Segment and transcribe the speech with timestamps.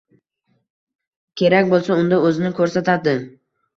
[1.41, 3.15] Kerak boʻlsa, unda oʻzini koʻrsatidi